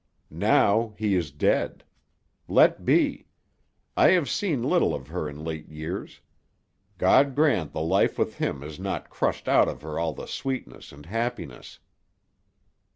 [0.31, 1.83] Now, he is dead.
[2.47, 3.27] Let be.
[3.95, 6.21] I have seen little of her in late years.
[6.97, 10.91] God grant the life with him has not crushed out of her all her sweetness
[10.91, 11.77] and happiness."